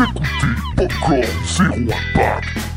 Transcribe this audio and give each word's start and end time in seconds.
Popcorn 0.00 1.26
Zero 1.44 1.74
Impact. 1.74 2.69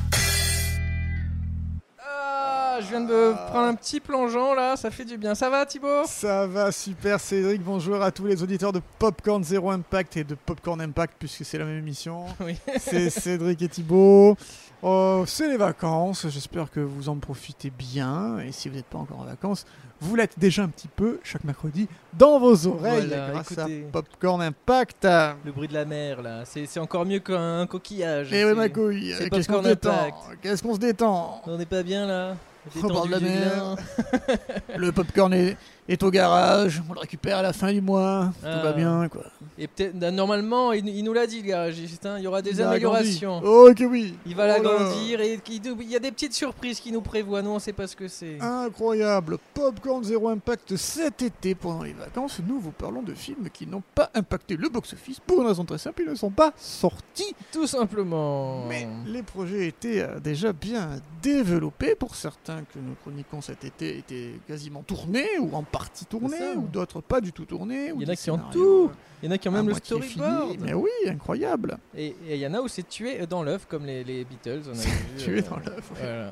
Viens 2.97 3.01
de 3.07 3.33
prendre 3.49 3.67
un 3.67 3.75
petit 3.75 3.99
plongeon 3.99 4.53
là, 4.53 4.75
ça 4.75 4.91
fait 4.91 5.05
du 5.05 5.17
bien. 5.17 5.33
Ça 5.35 5.49
va 5.49 5.65
Thibaut? 5.65 6.03
Ça 6.05 6.45
va 6.47 6.71
super 6.71 7.19
Cédric, 7.19 7.61
bonjour 7.63 8.01
à 8.01 8.11
tous 8.11 8.25
les 8.25 8.43
auditeurs 8.43 8.71
de 8.71 8.81
Popcorn 8.99 9.43
Zero 9.43 9.71
Impact 9.71 10.17
et 10.17 10.23
de 10.23 10.35
Popcorn 10.35 10.79
Impact 10.81 11.15
puisque 11.17 11.43
c'est 11.45 11.57
la 11.57 11.65
même 11.65 11.77
émission. 11.79 12.25
Oui. 12.39 12.57
C'est 12.79 13.09
Cédric 13.09 13.61
et 13.61 13.69
Thibaut. 13.69 14.35
Oh, 14.81 15.23
c'est 15.25 15.47
les 15.47 15.55
vacances, 15.57 16.27
j'espère 16.29 16.69
que 16.69 16.81
vous 16.81 17.07
en 17.09 17.15
profitez 17.17 17.69
bien 17.71 18.39
et 18.39 18.51
si 18.51 18.67
vous 18.69 18.75
n'êtes 18.75 18.85
pas 18.85 18.97
encore 18.97 19.21
en 19.21 19.23
vacances, 19.23 19.65
vous 20.01 20.15
l'êtes 20.17 20.37
déjà 20.37 20.63
un 20.63 20.67
petit 20.67 20.89
peu 20.89 21.19
chaque 21.23 21.45
mercredi 21.45 21.87
dans 22.17 22.37
vos 22.37 22.67
oreilles 22.67 23.07
Voilà, 23.07 23.29
grâce 23.31 23.51
écoutez. 23.53 23.85
à 23.87 23.91
Popcorn 23.93 24.41
Impact. 24.41 25.07
Le 25.45 25.51
bruit 25.53 25.69
de 25.69 25.73
la 25.73 25.85
mer 25.85 26.21
là, 26.21 26.43
c'est 26.45 26.65
c'est 26.65 26.81
encore 26.81 27.05
mieux 27.05 27.19
qu'un 27.19 27.65
coquillage. 27.65 28.33
Et 28.33 28.43
oui 28.43 28.49
C'est- 28.51 28.55
ma 28.57 28.69
couille, 28.69 29.15
c'est 29.17 29.29
qu'est-ce 29.29 29.47
qu'on 29.47 29.63
se 29.63 29.67
détend? 29.69 30.11
Qu'est-ce 30.41 30.61
qu'on 30.61 30.73
se 30.75 30.79
détend? 30.79 31.41
On 31.47 31.57
n'est 31.57 31.65
pas 31.65 31.83
bien 31.83 32.05
là? 32.05 32.35
On 32.83 32.87
parle 32.87 33.07
de 33.07 33.11
la 33.11 33.19
mer. 33.19 33.75
Le 34.77 34.91
popcorn 34.91 35.33
est, 35.33 35.57
est 35.89 36.01
au 36.03 36.09
garage, 36.11 36.81
on 36.89 36.93
le 36.93 36.99
récupère 36.99 37.37
à 37.37 37.41
la 37.41 37.53
fin 37.53 37.71
du 37.73 37.81
mois, 37.81 38.31
tout 38.41 38.47
Ah. 38.47 38.61
va 38.63 38.73
bien 38.73 39.07
quoi. 39.09 39.23
Et 39.57 39.67
peut-être 39.67 39.97
bah, 39.99 40.11
normalement, 40.11 40.71
il, 40.71 40.87
il 40.87 41.03
nous 41.03 41.13
l'a 41.13 41.27
dit 41.27 41.41
le 41.41 41.47
garagiste, 41.47 42.05
hein, 42.05 42.15
il 42.17 42.23
y 42.23 42.27
aura 42.27 42.41
des 42.41 42.51
Il 42.51 42.61
améliorations. 42.61 43.41
Oh 43.43 43.69
que 43.75 43.83
oui 43.83 44.15
Il 44.25 44.35
va 44.35 44.45
Oh 44.45 44.47
l'agrandir 44.47 45.21
et 45.21 45.37
qu'il- 45.43 45.61
il 45.81 45.89
y 45.91 45.95
a 45.95 45.99
des 45.99 46.11
petites 46.11 46.33
surprises 46.33 46.79
qui 46.79 46.91
nous 46.91 47.01
prévoient. 47.01 47.41
Nous 47.41 47.51
on 47.51 47.59
sait 47.59 47.73
pas 47.73 47.87
ce 47.87 47.95
que 47.95 48.07
c'est. 48.07 48.37
Incroyable 48.41 49.37
Popcorn 49.53 50.03
Zéro 50.03 50.29
Impact 50.29 50.75
cet 50.77 51.21
été 51.21 51.53
pendant 51.55 51.83
les 51.83 51.93
vacances, 51.93 52.39
nous 52.47 52.59
vous 52.59 52.71
parlons 52.71 53.01
de 53.03 53.13
films 53.13 53.49
qui 53.51 53.67
n'ont 53.67 53.83
pas 53.93 54.09
impacté 54.15 54.55
le 54.55 54.69
box-office 54.69 55.19
pour 55.19 55.41
une 55.41 55.47
raison 55.47 55.65
très 55.65 55.77
simple, 55.77 56.03
ils 56.05 56.09
ne 56.09 56.15
sont 56.15 56.31
pas 56.31 56.53
sortis. 56.57 57.35
Tout 57.51 57.67
simplement. 57.67 58.65
Mais 58.67 58.87
les 59.05 59.21
projets 59.23 59.67
étaient 59.67 60.01
euh, 60.01 60.19
déjà 60.19 60.53
bien 60.53 60.89
développés. 61.21 61.95
Pour 61.95 62.15
certains 62.15 62.61
que 62.73 62.79
nous 62.79 62.95
chroniquons 63.01 63.41
cet 63.41 63.63
été 63.63 63.97
étaient 63.99 64.33
quasiment 64.47 64.81
tournés 64.83 65.27
ou 65.39 65.55
en 65.55 65.63
partie 65.73 66.05
tournés, 66.05 66.37
ça. 66.37 66.53
ou 66.55 66.67
d'autres 66.67 67.01
pas 67.01 67.19
du 67.19 67.33
tout 67.33 67.43
tournés. 67.45 67.91
ou 67.91 67.99
Il 68.01 68.07
y 68.07 68.09
en 68.09 68.13
a 68.13 68.15
qui 68.15 68.31
ont 68.31 68.39
tout. 68.51 68.91
Il 69.21 69.25
y 69.25 69.29
en 69.29 69.31
a 69.35 69.37
qui 69.37 69.49
ont 69.49 69.51
même 69.51 69.67
le 69.67 69.73
storyboard. 69.73 70.57
Mais 70.61 70.73
oui, 70.73 70.89
incroyable. 71.07 71.77
Et 71.97 72.07
et 72.27 72.35
il 72.35 72.37
y 72.37 72.47
en 72.47 72.53
a 72.53 72.61
où 72.61 72.67
c'est 72.69 72.87
tué 72.87 73.25
dans 73.27 73.43
l'œuf, 73.43 73.65
comme 73.67 73.85
les, 73.85 74.03
les 74.03 74.23
Beatles. 74.23 74.61
On 74.69 74.73
vu, 74.73 74.89
Tué 75.17 75.39
euh, 75.39 75.41
dans 75.49 75.57
l'œuf, 75.57 75.91
ouais. 75.91 75.97
Voilà. 76.01 76.31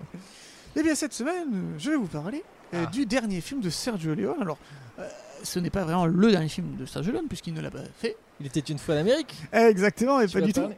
Eh 0.78 0.84
bien, 0.84 0.96
cette 0.96 1.14
semaine, 1.14 1.50
euh, 1.54 1.76
je 1.78 1.90
vais 1.90 1.96
vous 1.98 2.08
parler 2.08 2.44
euh, 2.74 2.84
Ah. 2.86 2.90
du 2.90 3.06
dernier 3.06 3.42
film 3.42 3.60
de 3.60 3.70
Sergio 3.70 4.14
Leone. 4.16 4.42
Alors, 4.42 4.58
euh, 5.00 5.08
ce 5.44 5.60
n'est 5.60 5.70
pas 5.70 5.84
vraiment 5.84 6.06
le 6.06 6.32
dernier 6.32 6.48
film 6.50 6.76
de 6.78 6.86
Sergio 6.86 7.12
Leone, 7.12 7.28
puisqu'il 7.28 7.54
ne 7.54 7.62
l'a 7.62 7.72
pas 7.72 7.84
fait. 7.98 8.16
Il 8.40 8.46
était 8.46 8.60
une 8.62 8.78
fois 8.78 8.96
en 8.96 9.00
Amérique. 9.00 9.36
Exactement, 9.52 10.22
et 10.22 10.28
Tu 10.28 10.40
pas 10.40 10.46
du 10.46 10.54
tout. 10.54 10.70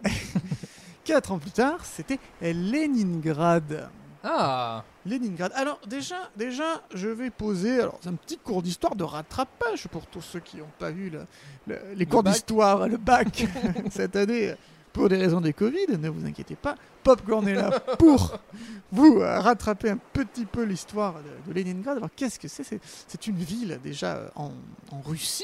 Quatre 1.04 1.32
ans 1.32 1.38
plus 1.40 1.52
tard, 1.52 1.84
c'était 1.84 2.18
Leningrad. 2.42 3.90
Ah, 4.24 4.84
Leningrad. 5.06 5.52
Alors, 5.56 5.80
déjà, 5.86 6.30
déjà, 6.38 6.82
je 6.94 7.10
vais 7.10 7.30
poser 7.30 7.82
alors, 7.82 8.00
un 8.06 8.14
petit 8.14 8.38
cours 8.38 8.62
d'histoire 8.62 8.96
de 8.96 9.04
rattrapage 9.04 9.88
pour 9.90 10.08
tous 10.08 10.22
ceux 10.22 10.40
qui 10.40 10.58
n'ont 10.58 10.72
pas 10.80 10.92
vu 10.92 11.10
le- 11.10 11.26
le- 11.68 11.80
les 11.96 12.06
cours 12.06 12.24
d'histoire, 12.24 12.88
le 12.88 12.98
bac, 12.98 13.46
cette 13.92 14.16
année. 14.16 14.56
Pour 14.94 15.10
des 15.10 15.18
raisons 15.18 15.42
des 15.42 15.54
Covid, 15.54 15.88
ne 15.98 16.08
vous 16.08 16.24
inquiétez 16.24 16.56
pas, 16.56 16.76
Popcorn 17.04 17.48
est 17.48 17.56
là 17.56 17.80
pour 17.98 18.38
vous 18.92 19.22
euh, 19.22 19.40
rattraper 19.40 19.90
un 19.90 19.98
petit 19.98 20.46
peu 20.46 20.62
l'histoire 20.64 21.16
de, 21.16 21.52
de 21.52 21.60
Leningrad. 21.60 21.98
Alors 21.98 22.12
qu'est-ce 22.16 22.38
que 22.40 22.48
c'est? 22.48 22.64
C'est- 22.64 23.28
une 23.28 23.38
ville 23.38 23.80
déjà 23.84 24.18
euh, 24.18 24.30
en, 24.36 24.52
en 24.92 25.02
Russie 25.02 25.44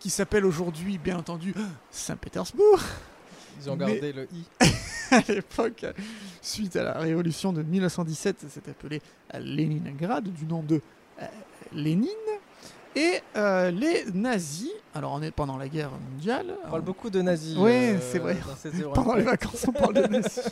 qui 0.00 0.08
s'appelle 0.08 0.46
aujourd'hui, 0.46 0.96
bien 0.96 1.18
entendu, 1.18 1.52
Saint-Pétersbourg. 1.90 2.80
ils 3.60 3.68
ont 3.70 3.76
Mais- 3.76 3.92
gardé 3.92 4.12
le 4.14 4.24
i. 4.32 4.44
à 5.10 5.20
l'époque, 5.28 5.86
suite 6.42 6.76
à 6.76 6.82
la 6.82 6.98
révolution 6.98 7.52
de 7.52 7.62
1917, 7.62 8.40
ça 8.40 8.48
s'est 8.48 8.70
appelé 8.70 9.00
euh, 9.34 9.38
Leningrad, 9.38 10.24
du 10.24 10.46
nom 10.46 10.62
de 10.62 10.80
euh, 11.22 11.26
Lénine. 11.72 12.10
Et 12.94 13.20
euh, 13.36 13.70
les 13.70 14.04
nazis, 14.14 14.70
alors 14.94 15.12
on 15.12 15.22
est 15.22 15.30
pendant 15.30 15.58
la 15.58 15.68
guerre 15.68 15.90
mondiale, 16.12 16.54
On 16.66 16.70
parle 16.70 16.82
beaucoup 16.82 17.10
de 17.10 17.20
nazis. 17.20 17.54
Euh, 17.58 17.98
c'est 18.00 18.18
vrai. 18.18 18.38
pendant 18.94 19.14
les 19.14 19.22
vacances, 19.22 19.66
on 19.68 19.72
parle 19.72 19.94
de 19.94 20.06
nazis. 20.06 20.48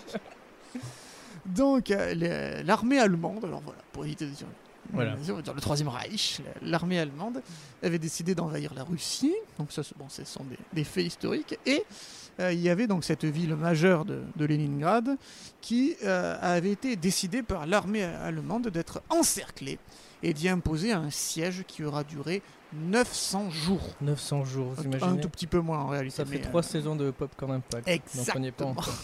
Donc, 1.47 1.89
l'armée 1.89 2.99
allemande, 2.99 3.45
alors 3.45 3.63
voilà, 3.65 3.81
pour 3.93 4.05
éviter 4.05 4.27
de 4.27 4.31
dire, 4.31 4.47
Voilà. 4.95 5.17
le 5.17 5.61
Troisième 5.61 5.89
Reich, 5.89 6.41
l'armée 6.63 6.99
allemande 6.99 7.43
avait 7.83 7.99
décidé 7.99 8.35
d'envahir 8.35 8.73
la 8.75 8.85
Russie. 8.85 9.35
Donc, 9.59 9.73
ça, 9.73 9.83
c'est- 9.83 9.97
bon, 9.99 10.07
ce 10.09 10.25
sont 10.25 10.45
des, 10.45 10.59
des 10.73 10.85
faits 10.85 11.05
historiques. 11.07 11.59
Et 11.67 11.85
euh, 12.41 12.53
il 12.53 12.61
y 12.61 12.69
avait 12.71 12.87
donc 12.87 13.05
cette 13.05 13.25
ville 13.25 13.55
majeure 13.55 14.05
de, 14.05 14.23
de 14.37 14.45
Leningrad 14.45 15.17
qui 15.61 15.95
euh, 16.05 16.37
avait 16.41 16.73
été 16.73 16.97
décidée 16.97 17.43
par 17.43 17.67
l'armée 17.67 18.03
allemande 18.05 18.69
d'être 18.69 19.03
encerclée 19.11 19.79
et 20.23 20.33
d'y 20.33 20.49
imposer 20.49 20.93
un 20.93 21.11
siège 21.11 21.65
qui 21.67 21.85
aura 21.85 22.03
duré 22.03 22.43
900 22.73 23.51
jours. 23.51 23.83
900 24.01 24.45
jours, 24.45 24.73
vous 24.75 24.83
Un 24.83 24.85
imaginez 24.87 25.21
tout 25.21 25.29
petit 25.29 25.47
peu 25.47 25.61
moins 25.61 25.79
en 25.81 25.87
réalité. 25.89 26.17
Ça 26.17 26.25
fait 26.25 26.41
trois 26.41 26.61
euh, 26.61 26.67
saisons 26.69 26.97
de 26.97 27.11
Popcorn 27.11 27.53
Impact. 27.53 27.87
Donc 28.17 28.27
on 28.35 28.39
n'y 28.41 28.49
est 28.49 28.53
pas 28.53 28.65
Exactement. 28.65 28.71
encore. 28.71 28.95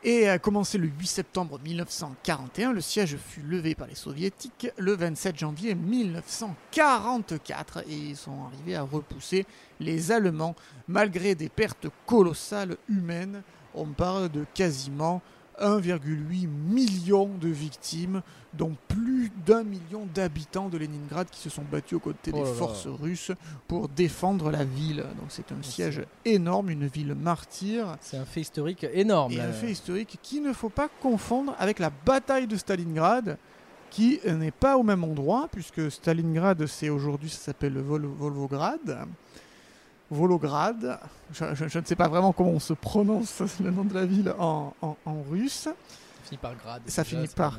Et 0.05 0.29
a 0.29 0.41
commencé 0.41 0.79
le 0.79 0.89
8 0.89 1.07
septembre 1.07 1.61
1941, 1.63 2.73
le 2.73 2.81
siège 2.81 3.17
fut 3.17 3.43
levé 3.43 3.77
par 3.77 3.87
les 3.87 3.95
soviétiques 3.95 4.67
le 4.77 4.97
27 4.97 5.39
janvier 5.39 5.77
1944 5.77 7.85
et 7.89 7.95
ils 7.95 8.17
sont 8.17 8.47
arrivés 8.47 8.75
à 8.75 8.83
repousser 8.83 9.47
les 9.79 10.11
Allemands 10.11 10.57
malgré 10.89 11.37
des 11.37 11.49
pertes 11.49 11.87
colossales 12.05 12.79
humaines. 12.89 13.45
On 13.77 13.87
parle 13.87 14.29
de 14.29 14.45
quasiment 14.55 15.23
1,8 15.61 16.47
million 16.47 17.29
de 17.41 17.49
victimes, 17.49 18.23
dont 18.55 18.75
plus 18.89 19.31
d'un 19.47 19.63
million 19.63 20.07
d'habitants 20.15 20.69
de 20.69 20.79
Leningrad 20.79 21.29
qui 21.31 21.41
se 21.41 21.51
sont 21.51 21.63
battus 21.63 21.95
aux 21.97 22.01
côtés 22.01 22.31
Oh 22.35 22.39
des 22.39 22.49
là. 22.49 22.55
forces 22.55 22.87
russes 22.87 23.33
pour 23.69 23.89
défendre 23.89 24.51
la 24.51 24.65
ville. 24.65 25.05
Donc 25.19 25.27
c'est 25.29 25.51
un 25.53 25.63
siège 25.63 26.03
énorme, 26.25 26.71
une 26.71 26.87
ville 26.87 27.15
martyre. 27.15 27.97
C'est 28.01 28.19
un 28.19 28.25
fait 28.25 28.43
historique 28.43 28.87
énorme. 28.93 29.33
Et 29.33 29.37
là. 29.37 29.49
un 29.49 29.53
fait 29.53 29.71
historique 29.71 30.19
qu'il 30.23 30.43
ne 30.43 30.53
faut 30.53 30.69
pas 30.69 30.89
confondre 31.01 31.55
avec 31.59 31.79
la 31.79 31.91
bataille 31.91 32.47
de 32.47 32.57
Stalingrad, 32.57 33.39
qui 33.91 34.21
n'est 34.25 34.51
pas 34.51 34.77
au 34.77 34.83
même 34.83 35.05
endroit, 35.05 35.49
puisque 35.53 35.91
Stalingrad, 35.91 36.67
c'est 36.67 36.89
aujourd'hui, 36.89 37.29
ça 37.29 37.39
s'appelle 37.39 37.79
Vol 37.79 38.07
Volvograd. 38.07 39.07
Volograd, 40.13 40.99
je, 41.33 41.45
je- 41.55 41.69
je 41.69 41.79
ne 41.79 41.85
sais 41.85 41.97
pas 41.97 42.09
vraiment 42.09 42.33
comment 42.33 42.51
on 42.51 42.61
se 42.61 42.73
prononce 42.75 43.43
le 43.61 43.71
nom 43.71 43.85
de 43.85 43.95
la 43.95 44.05
ville 44.07 44.35
en, 44.39 44.75
en- 44.83 44.97
en 45.07 45.23
russe. 45.31 45.69
Ça 45.69 45.75
finit 46.25 46.39
par 46.39 46.55
grade. 46.57 46.83
Ça 46.87 47.03
déjà, 47.03 47.17
finit 47.17 47.29
par. 47.35 47.59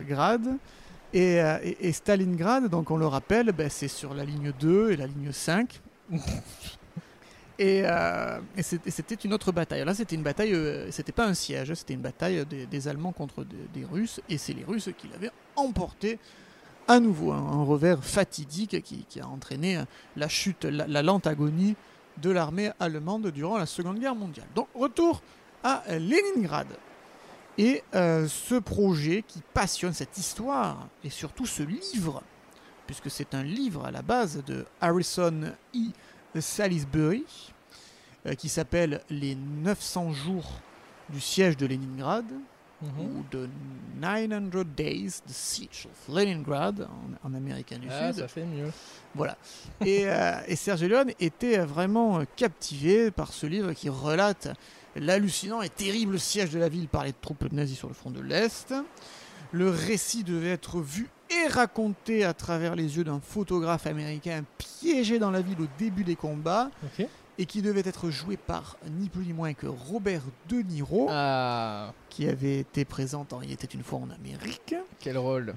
Et, 1.13 1.41
euh, 1.41 1.57
et- 1.63 1.87
et 1.89 1.91
Stalingrad, 1.91 2.67
donc 2.69 2.89
on 2.91 2.97
le 2.97 3.05
rappelle, 3.07 3.51
ben, 3.51 3.69
c'est 3.69 3.87
sur 3.87 4.13
la 4.13 4.23
ligne 4.25 4.51
2 4.59 4.91
et 4.91 4.95
la 4.97 5.07
ligne 5.07 5.31
5. 5.31 5.79
et 7.59 7.83
euh, 7.85 8.39
et 8.57 8.63
c'était 8.63 9.15
une 9.15 9.33
autre 9.33 9.51
bataille. 9.51 9.85
Là, 9.85 9.93
c'était 9.93 10.15
une 10.15 10.23
bataille, 10.23 10.53
euh, 10.53 10.89
c'était 10.91 11.11
pas 11.11 11.27
un 11.27 11.33
siège, 11.35 11.73
c'était 11.75 11.93
une 11.93 12.01
bataille 12.01 12.45
des, 12.47 12.65
des 12.65 12.87
Allemands 12.87 13.11
contre 13.11 13.43
des, 13.43 13.79
des 13.79 13.85
Russes. 13.85 14.21
Et 14.29 14.37
c'est 14.37 14.53
les 14.53 14.63
Russes 14.63 14.89
qui 14.97 15.07
l'avaient 15.07 15.31
emporté 15.55 16.17
à 16.87 16.99
nouveau. 16.99 17.31
Un, 17.31 17.37
un 17.37 17.63
revers 17.63 18.03
fatidique 18.03 18.81
qui, 18.81 19.05
qui 19.07 19.19
a 19.19 19.27
entraîné 19.27 19.83
la 20.17 20.27
chute, 20.27 20.65
la, 20.65 20.87
la 20.87 21.03
lente 21.03 21.27
agonie 21.27 21.75
de 22.21 22.29
l'armée 22.29 22.71
allemande 22.79 23.27
durant 23.27 23.57
la 23.57 23.65
Seconde 23.65 23.99
Guerre 23.99 24.15
mondiale. 24.15 24.47
Donc, 24.55 24.67
retour 24.75 25.21
à 25.63 25.83
Leningrad. 25.89 26.67
Et 27.57 27.83
euh, 27.93 28.27
ce 28.27 28.55
projet 28.55 29.23
qui 29.27 29.41
passionne 29.53 29.93
cette 29.93 30.17
histoire 30.17 30.87
et 31.03 31.09
surtout 31.09 31.45
ce 31.45 31.61
livre, 31.61 32.23
puisque 32.87 33.11
c'est 33.11 33.35
un 33.35 33.43
livre 33.43 33.85
à 33.85 33.91
la 33.91 34.01
base 34.01 34.43
de 34.45 34.65
Harrison 34.81 35.53
E. 35.75 36.41
Salisbury, 36.41 37.25
euh, 38.25 38.33
qui 38.33 38.49
s'appelle 38.49 39.01
Les 39.09 39.35
900 39.35 40.13
jours 40.13 40.51
du 41.09 41.19
siège 41.19 41.55
de 41.57 41.67
Leningrad, 41.67 42.25
Mhm. 42.83 43.17
ou 43.17 43.23
The 43.31 43.49
900 44.01 44.63
Days, 44.75 45.21
The 45.25 45.31
Siege 45.31 45.87
of 45.87 46.15
Leningrad, 46.15 46.87
en, 47.23 47.27
en 47.29 47.33
américain 47.33 47.77
du 47.77 47.87
Ah, 47.89 48.11
Sud. 48.11 48.21
ça 48.21 48.27
fait 48.27 48.45
mieux. 48.45 48.69
Voilà. 49.15 49.37
Et, 49.85 50.03
euh, 50.07 50.33
et 50.47 50.55
Serge 50.55 50.83
Leone 50.83 51.11
était 51.19 51.57
vraiment 51.59 52.19
euh, 52.19 52.23
captivé 52.35 53.11
par 53.11 53.31
ce 53.33 53.45
livre 53.45 53.73
qui 53.73 53.89
relate 53.89 54.49
l'hallucinant 54.95 55.61
et 55.61 55.69
terrible 55.69 56.19
siège 56.19 56.51
de 56.51 56.59
la 56.59 56.69
ville 56.69 56.87
par 56.87 57.03
les 57.03 57.13
troupes 57.13 57.51
nazies 57.51 57.75
sur 57.75 57.87
le 57.87 57.93
front 57.93 58.11
de 58.11 58.21
l'Est. 58.21 58.73
Le 59.51 59.69
récit 59.69 60.23
devait 60.23 60.49
être 60.51 60.79
vu 60.79 61.09
et 61.29 61.47
raconté 61.47 62.23
à 62.23 62.33
travers 62.33 62.75
les 62.75 62.97
yeux 62.97 63.03
d'un 63.03 63.19
photographe 63.19 63.87
américain 63.87 64.43
piégé 64.57 65.19
dans 65.19 65.31
la 65.31 65.41
ville 65.41 65.61
au 65.61 65.67
début 65.79 66.03
des 66.03 66.15
combats. 66.15 66.69
Et 67.37 67.45
qui 67.45 67.61
devait 67.61 67.81
être 67.85 68.09
joué 68.09 68.37
par 68.37 68.77
ni 68.91 69.09
plus 69.09 69.25
ni 69.25 69.33
moins 69.33 69.53
que 69.53 69.67
Robert 69.67 70.21
De 70.49 70.57
Niro, 70.61 71.07
Ah, 71.09 71.91
qui 72.09 72.27
avait 72.27 72.59
été 72.59 72.85
présent 72.85 73.25
dans 73.29 73.41
Il 73.41 73.51
était 73.51 73.67
une 73.67 73.83
fois 73.83 73.99
en 73.99 74.09
Amérique. 74.11 74.75
quel 74.99 75.17
rôle. 75.17 75.55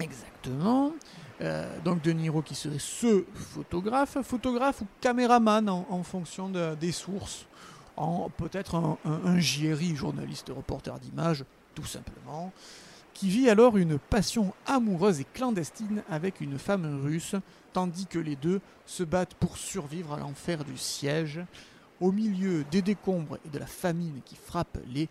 Exactement. 0.00 0.92
Euh, 1.40 1.68
donc 1.84 2.02
De 2.02 2.12
Niro 2.12 2.42
qui 2.42 2.54
serait 2.54 2.78
ce 2.78 3.24
photographe, 3.34 4.18
photographe 4.22 4.82
ou 4.82 4.86
caméraman 5.00 5.68
en, 5.68 5.86
en 5.88 6.02
fonction 6.02 6.48
de- 6.48 6.74
des 6.76 6.92
sources. 6.92 7.46
en 7.96 8.28
peut-être 8.28 8.74
un, 8.74 8.98
un, 9.04 9.20
un 9.24 9.38
JRI, 9.38 9.94
journaliste 9.94 10.50
reporter 10.54 10.98
d'images, 10.98 11.44
tout 11.76 11.84
simplement, 11.86 12.52
qui 13.14 13.28
vit 13.28 13.48
alors 13.48 13.76
une 13.76 13.98
passion 13.98 14.52
amoureuse 14.66 15.20
et 15.20 15.26
clandestine 15.32 16.02
avec 16.10 16.40
une 16.40 16.58
femme 16.58 17.00
russe, 17.02 17.36
tandis 17.72 18.06
que 18.06 18.18
les 18.18 18.36
deux 18.36 18.60
se 18.84 19.04
battent 19.04 19.34
pour 19.34 19.56
survivre 19.56 20.12
à 20.12 20.18
l'enfer 20.18 20.64
du 20.64 20.76
siège, 20.76 21.40
au 22.00 22.12
milieu 22.12 22.64
des 22.70 22.82
décombres 22.82 23.38
et 23.46 23.48
de 23.48 23.58
la 23.58 23.66
famine 23.66 24.20
qui 24.24 24.36
frappe 24.36 24.78
les 24.92 25.08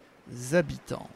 habitants. 0.54 1.10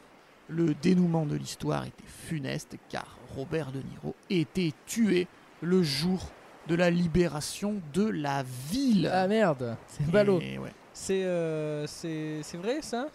Le 0.48 0.74
dénouement 0.74 1.26
de 1.26 1.36
l'histoire 1.36 1.84
était 1.84 2.04
funeste 2.06 2.76
car 2.88 3.18
Robert 3.36 3.70
De 3.70 3.82
Niro 3.82 4.14
était 4.30 4.72
tué 4.86 5.28
le 5.60 5.82
jour 5.82 6.30
de 6.68 6.74
la 6.74 6.90
libération 6.90 7.80
de 7.92 8.08
la 8.08 8.44
ville. 8.70 9.10
Ah 9.12 9.28
merde, 9.28 9.76
c'est 9.88 10.10
ballot. 10.10 10.38
Ouais. 10.38 10.72
C'est 11.00 11.22
euh, 11.24 11.86
c'est 11.86 12.42
vrai 12.56 12.82
ça? 12.82 13.06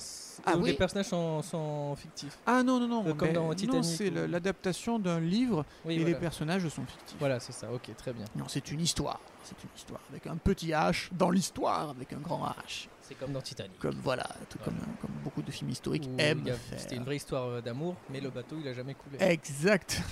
Ah 0.45 0.55
Ou 0.55 0.61
oui. 0.61 0.71
Les 0.71 0.77
personnages 0.77 1.07
sont, 1.07 1.41
sont 1.41 1.95
fictifs? 1.97 2.39
Ah 2.45 2.63
non, 2.63 2.79
non, 2.79 2.87
non. 2.87 3.05
Euh, 3.07 3.13
comme 3.13 3.33
dans 3.33 3.47
non, 3.49 3.53
Titanic 3.53 3.83
c'est 3.85 4.09
ou- 4.09 4.27
l'adaptation 4.31 4.97
d'un 4.99 5.19
livre 5.19 5.65
Oui, 5.85 5.95
et 5.95 5.97
voilà. 5.99 6.13
les 6.13 6.19
personnages 6.19 6.67
sont 6.69 6.85
fictifs. 6.85 7.17
Voilà, 7.19 7.39
c'est 7.41 7.51
ça. 7.51 7.69
Ok, 7.71 7.93
très 7.97 8.13
bien. 8.13 8.23
Non, 8.35 8.45
c'est 8.47 8.71
une 8.71 8.79
histoire. 8.79 9.19
C'est 9.43 9.61
une 9.63 9.69
histoire 9.75 9.99
avec 10.09 10.25
un 10.27 10.37
petit 10.37 10.69
H 10.69 11.09
dans 11.11 11.29
l'histoire 11.29 11.89
avec 11.89 12.13
un 12.13 12.19
grand 12.19 12.45
H. 12.47 12.87
C'est 13.01 13.15
comme 13.15 13.33
dans 13.33 13.41
Titanic. 13.41 13.77
Comme 13.79 13.99
voilà, 14.01 14.23
tout 14.49 14.57
Voilà. 14.63 14.79
comme, 14.79 14.95
comme 15.01 15.21
beaucoup 15.23 15.41
de 15.41 15.51
films 15.51 15.69
historiques 15.71 16.07
Où 16.09 16.15
aiment. 16.19 16.45
C'était 16.77 16.95
une 16.95 17.03
vraie 17.03 17.17
histoire 17.17 17.47
euh, 17.49 17.61
d'amour, 17.61 17.95
mais 18.09 18.21
le 18.21 18.29
bateau 18.29 18.55
il 18.59 18.67
a 18.69 18.73
jamais 18.73 18.93
coulé. 18.95 19.17
Exactement. 19.19 20.05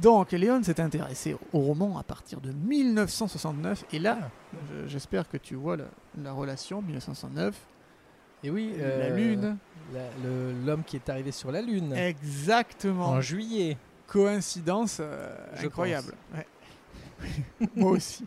Donc, 0.00 0.32
Léon 0.32 0.62
s'est 0.62 0.80
intéressé 0.80 1.36
au 1.52 1.58
roman 1.60 1.98
à 1.98 2.02
partir 2.02 2.40
de 2.40 2.52
1969. 2.52 3.84
Et 3.92 3.98
là, 3.98 4.18
Ah. 4.22 4.28
je- 4.70 4.88
j'espère 4.88 5.28
que 5.28 5.36
tu 5.36 5.54
vois 5.56 5.76
la, 5.76 5.84
la 6.22 6.32
relation 6.32 6.80
1969. 6.82 7.54
Et 8.42 8.50
oui, 8.50 8.72
la 8.78 8.84
euh, 8.84 9.16
Lune. 9.16 9.56
la- 9.92 10.00
L'homme 10.64 10.82
qui 10.84 10.96
est 10.96 11.08
arrivé 11.10 11.32
sur 11.32 11.52
la 11.52 11.60
Lune 11.60 11.92
Exactement. 11.92 13.08
en 13.08 13.20
juillet. 13.20 13.76
Coïncidence 14.06 14.98
euh, 15.00 15.36
Je 15.56 15.66
incroyable. 15.66 16.14
Ouais. 16.34 16.46
Moi 17.76 17.92
aussi. 17.92 18.24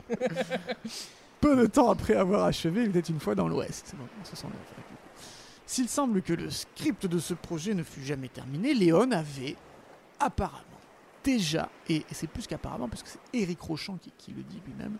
Peu 1.41 1.55
de 1.57 1.65
temps 1.65 1.89
après 1.89 2.13
avoir 2.15 2.45
achevé, 2.45 2.83
il 2.83 2.95
était 2.95 3.11
une 3.11 3.19
fois 3.19 3.33
dans 3.35 3.47
l'Ouest. 3.47 3.95
donc 3.97 4.07
en 4.21 4.25
69. 4.25 4.55
S'il 5.65 5.89
semble 5.89 6.21
que 6.21 6.33
le 6.33 6.49
script 6.51 7.07
de 7.07 7.17
ce 7.17 7.33
projet 7.33 7.73
ne 7.73 7.81
fut 7.83 8.03
jamais 8.03 8.27
terminé, 8.29 8.73
Léon 8.75 9.11
avait 9.11 9.55
apparemment 10.19 10.59
déjà, 11.23 11.69
et, 11.89 11.97
et 11.97 12.05
c'est 12.13 12.27
plus 12.27 12.47
qu'apparemment, 12.47 12.87
parce 12.89 13.03
que 13.03 13.09
c'est 13.09 13.19
Éric 13.37 13.59
Rochon 13.61 13.97
qui, 13.97 14.11
qui 14.17 14.31
le 14.31 14.43
dit 14.43 14.61
lui-même, 14.65 14.97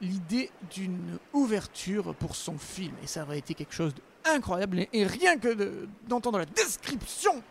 l'idée 0.00 0.50
d'une 0.72 1.18
ouverture 1.32 2.14
pour 2.14 2.34
son 2.36 2.56
film. 2.58 2.94
Et 3.02 3.06
ça 3.06 3.22
aurait 3.24 3.38
été 3.38 3.54
quelque 3.54 3.74
chose 3.74 3.92
d'incroyable. 4.24 4.86
Et, 4.92 5.06
rien 5.06 5.38
que 5.38 5.52
de- 5.52 5.88
d'entendre 6.08 6.38
la 6.38 6.46
description 6.46 7.42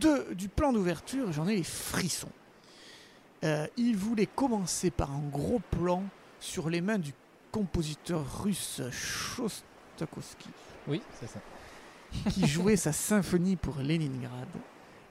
de, 0.00 0.34
du 0.34 0.48
plan 0.48 0.72
d'ouverture, 0.72 1.32
j'en 1.32 1.46
ai 1.48 1.56
les 1.56 1.62
frissons. 1.64 2.28
Euh, 3.44 3.66
il 3.76 3.96
voulait 3.96 4.26
commencer 4.26 4.90
par 4.90 5.10
un 5.12 5.22
gros 5.30 5.60
plan 5.70 6.02
sur 6.40 6.68
les 6.70 6.80
mains 6.80 6.98
du 6.98 7.12
compositeur 7.52 8.42
russe 8.42 8.82
Shostakovsky, 8.90 10.48
Oui, 10.88 11.00
c'est 11.20 11.26
ça. 11.28 11.40
qui 12.30 12.46
jouait 12.46 12.76
sa 12.76 12.92
symphonie 12.92 13.56
pour 13.56 13.76
Leningrad, 13.78 14.48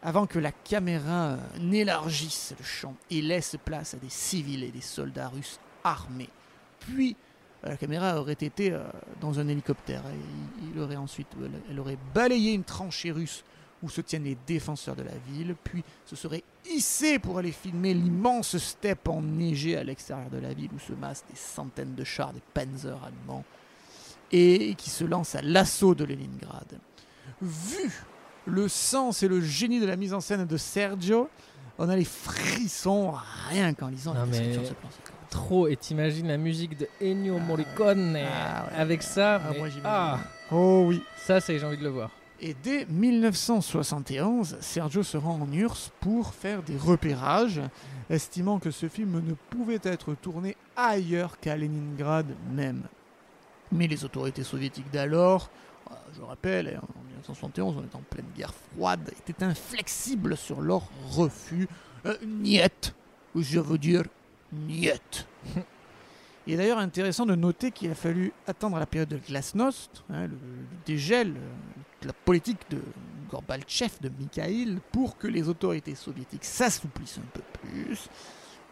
avant 0.05 0.27
que 0.27 0.37
la 0.37 0.51
caméra 0.51 1.29
euh, 1.31 1.37
n'élargisse 1.59 2.53
le 2.57 2.63
champ 2.63 2.93
et 3.09 3.23
laisse 3.23 3.55
place 3.65 3.95
à 3.95 3.97
des 3.97 4.09
civils 4.09 4.63
et 4.63 4.69
des 4.69 4.81
soldats 4.81 5.29
russes 5.29 5.59
armés. 5.83 6.29
Puis, 6.79 7.15
euh, 7.65 7.69
la 7.69 7.77
caméra 7.77 8.21
aurait 8.21 8.33
été 8.33 8.71
euh, 8.71 8.83
dans 9.19 9.39
un 9.39 9.47
hélicoptère 9.47 10.03
et 10.07 10.79
aurait 10.79 10.95
ensuite, 10.95 11.27
elle, 11.41 11.59
elle 11.71 11.79
aurait 11.79 11.97
balayé 12.13 12.53
une 12.53 12.63
tranchée 12.63 13.11
russe 13.11 13.43
où 13.81 13.89
se 13.89 13.99
tiennent 13.99 14.25
les 14.25 14.37
défenseurs 14.45 14.95
de 14.95 15.01
la 15.01 15.17
ville, 15.27 15.55
puis 15.63 15.83
se 16.05 16.15
serait 16.15 16.43
hissé 16.69 17.17
pour 17.17 17.39
aller 17.39 17.51
filmer 17.51 17.95
l'immense 17.95 18.57
steppe 18.59 19.09
enneigée 19.09 19.75
à 19.75 19.83
l'extérieur 19.83 20.29
de 20.29 20.37
la 20.37 20.53
ville 20.53 20.69
où 20.75 20.79
se 20.79 20.93
massent 20.93 21.25
des 21.27 21.35
centaines 21.35 21.95
de 21.95 22.03
chars, 22.03 22.31
des 22.31 22.43
panzers 22.53 23.03
allemands, 23.03 23.43
et 24.31 24.75
qui 24.75 24.91
se 24.91 25.03
lancent 25.03 25.35
à 25.35 25.41
l'assaut 25.41 25.95
de 25.95 26.05
Leningrad. 26.05 26.79
Vu 27.41 27.91
le 28.45 28.67
sens 28.67 29.23
et 29.23 29.27
le 29.27 29.41
génie 29.41 29.79
de 29.79 29.85
la 29.85 29.95
mise 29.95 30.13
en 30.13 30.19
scène 30.21 30.45
de 30.45 30.57
Sergio, 30.57 31.29
on 31.77 31.89
a 31.89 31.95
les 31.95 32.05
frissons 32.05 33.13
rien 33.49 33.73
qu'en 33.73 33.87
lisant 33.87 34.13
la 34.13 34.21
Non, 34.21 34.27
description 34.27 34.61
de 34.61 34.67
ce 34.67 34.73
plan. 34.73 34.89
Trop, 35.29 35.67
et 35.67 35.75
t'imagines 35.75 36.27
la 36.27 36.37
musique 36.37 36.77
de 36.77 36.87
Ennio 37.01 37.37
Morricone 37.39 38.15
Ah 38.17 38.65
ouais. 38.71 38.77
avec 38.77 39.03
ça. 39.03 39.35
Ah, 39.43 39.49
mais- 39.51 39.57
moi, 39.57 39.67
j'imagine. 39.69 39.81
ah, 39.85 40.19
Oh 40.51 40.85
oui. 40.87 41.01
ça 41.17 41.41
c'est 41.41 41.57
j'ai 41.59 41.65
envie 41.65 41.77
de 41.77 41.83
le 41.83 41.89
voir. 41.89 42.11
Et 42.39 42.55
dès 42.63 42.85
1971, 42.85 44.57
Sergio 44.61 45.03
se 45.03 45.17
rend 45.17 45.39
en 45.41 45.51
URSS 45.51 45.91
pour 45.99 46.33
faire 46.33 46.61
des 46.63 46.77
repérages, 46.77 47.61
estimant 48.09 48.59
que 48.59 48.71
ce 48.71 48.87
film 48.87 49.21
ne 49.25 49.33
pouvait 49.49 49.79
être 49.83 50.13
tourné 50.15 50.55
ailleurs 50.75 51.39
qu'à 51.39 51.55
Leningrad 51.57 52.27
même. 52.53 52.83
Mais 53.71 53.87
les 53.87 54.03
autorités 54.05 54.43
soviétiques 54.43 54.91
d'alors, 54.91 55.49
je 56.15 56.21
rappelle, 56.21 56.67
en 56.67 57.03
1971, 57.03 57.75
on 57.77 57.83
est 57.83 57.95
en 57.95 58.01
pleine 58.09 58.25
guerre 58.35 58.53
froide, 58.53 59.11
étaient 59.17 59.43
inflexibles 59.43 60.37
sur 60.37 60.61
leur 60.61 60.83
refus. 61.11 61.67
Euh, 62.05 62.15
niet, 62.25 62.93
je 63.35 63.59
veux 63.59 63.77
dire 63.77 64.03
niet. 64.51 65.27
Il 66.47 66.53
est 66.53 66.57
d'ailleurs 66.57 66.77
intéressant 66.77 67.25
de 67.25 67.33
noter 67.33 67.71
qu'il 67.71 67.89
a 67.89 67.95
fallu 67.95 68.31
attendre 68.45 68.77
la 68.77 68.85
période 68.85 69.09
de 69.09 69.17
glasnost, 69.17 70.03
hein, 70.11 70.27
le, 70.27 70.33
le 70.33 70.67
dégel, 70.85 71.29
euh, 71.29 72.05
la 72.05 72.13
politique 72.13 72.59
de 72.69 72.79
Gorbatchev, 73.31 73.93
de 74.01 74.09
Mikhail, 74.09 74.77
pour 74.91 75.17
que 75.17 75.27
les 75.27 75.49
autorités 75.49 75.95
soviétiques 75.95 76.45
s'assouplissent 76.45 77.17
un 77.17 77.29
peu 77.33 77.41
plus 77.61 78.09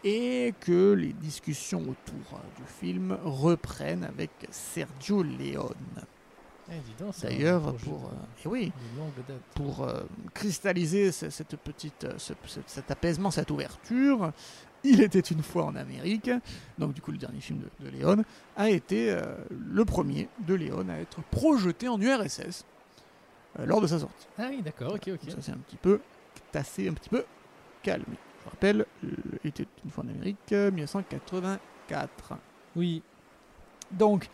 et 0.04 0.54
que 0.60 0.94
les 0.94 1.14
discussions 1.14 1.82
autour 1.82 2.34
euh, 2.34 2.58
du 2.58 2.64
film 2.80 3.18
reprennent 3.24 4.04
avec 4.04 4.32
Sergio 4.52 5.24
Leone. 5.24 6.06
Eh, 6.70 6.80
D'ailleurs, 7.28 7.74
pour, 7.84 8.06
euh, 8.06 8.46
et 8.46 8.48
oui, 8.48 8.72
pour 9.56 9.84
euh, 9.84 10.02
cristalliser 10.34 11.12
ce- 11.12 11.30
cette 11.30 11.56
petite, 11.58 12.06
euh, 12.06 12.14
ce- 12.18 12.34
ce- 12.46 12.60
cet 12.66 12.90
apaisement, 12.90 13.32
cette 13.32 13.52
ouverture, 13.52 14.32
il 14.84 15.02
était 15.02 15.20
une 15.20 15.44
fois 15.44 15.66
en 15.66 15.76
Amérique, 15.76 16.32
donc 16.78 16.94
du 16.94 17.02
coup 17.02 17.12
le 17.12 17.18
dernier 17.18 17.42
film 17.42 17.60
de, 17.60 17.86
de 17.86 17.90
Léon 17.92 18.24
a 18.56 18.70
été 18.70 19.12
euh, 19.12 19.36
le 19.50 19.84
premier 19.86 20.30
de 20.48 20.54
Léon 20.54 20.88
à 20.90 20.98
être 21.00 21.22
projeté 21.24 21.88
en 21.90 22.00
URSS 22.02 22.66
lors 23.66 23.82
de 23.82 23.88
sa 23.88 24.00
sortie. 24.00 24.28
Ah 24.40 24.48
oui, 24.50 24.62
d'accord, 24.62 24.94
ok, 24.96 25.10
ok. 25.14 25.22
Donc 25.22 25.32
ça 25.32 25.38
c'est 25.42 25.52
un 25.52 25.58
petit 25.58 25.78
peu 25.78 26.00
tassé, 26.52 26.88
un 26.88 26.94
petit 26.94 27.10
peu 27.10 27.24
calmé. 27.82 28.06
Je 28.46 28.50
rappelle, 28.50 28.86
il 29.04 29.50
était 29.50 29.68
une 29.86 29.92
fois 29.92 30.04
en 30.06 30.08
Amérique, 30.10 30.38
euh, 30.54 30.70
1984. 30.72 32.34
Oui, 32.76 33.04
Donc, 33.92 34.28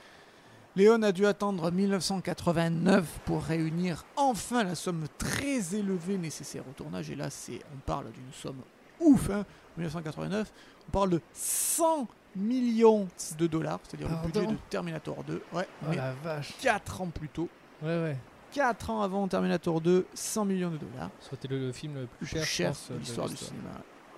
Léon 0.79 1.01
a 1.01 1.11
dû 1.11 1.25
attendre 1.25 1.69
1989 1.73 3.19
pour 3.25 3.43
réunir 3.43 4.05
enfin 4.15 4.63
la 4.63 4.75
somme 4.75 5.07
très 5.17 5.75
élevée 5.75 6.17
nécessaire 6.17 6.63
au 6.69 6.71
tournage. 6.71 7.11
Et 7.11 7.15
là, 7.15 7.29
c'est, 7.29 7.59
on 7.75 7.79
parle 7.85 8.05
d'une 8.13 8.31
somme 8.31 8.61
ouf. 9.01 9.29
Hein. 9.29 9.45
1989, 9.75 10.49
on 10.87 10.91
parle 10.91 11.09
de 11.09 11.21
100 11.33 12.07
millions 12.37 13.09
de 13.37 13.47
dollars, 13.47 13.81
c'est-à-dire 13.83 14.07
le 14.07 14.25
budget 14.25 14.47
de 14.47 14.55
Terminator 14.69 15.21
2. 15.25 15.41
Ouais, 15.51 15.67
oh 15.67 15.85
mais 15.89 15.97
la 15.97 16.13
vache. 16.13 16.53
4 16.61 17.01
ans 17.01 17.07
plus 17.07 17.27
tôt. 17.27 17.49
Ouais, 17.81 18.01
ouais. 18.01 18.17
4 18.53 18.89
ans 18.89 19.01
avant 19.01 19.27
Terminator 19.27 19.81
2, 19.81 20.05
100 20.13 20.45
millions 20.45 20.71
de 20.71 20.77
dollars. 20.77 21.09
C'était 21.29 21.49
le, 21.49 21.59
le 21.59 21.73
film 21.73 21.95
le 21.95 22.05
plus 22.05 22.21
Le 22.21 22.27
cher, 22.27 22.39
plus 22.41 22.47
je 22.47 22.55
cher 22.55 22.69
pense, 22.69 22.87
de 22.87 22.93
de 22.93 22.99
l'histoire 22.99 23.27
du 23.27 23.35
cinéma. 23.35 23.71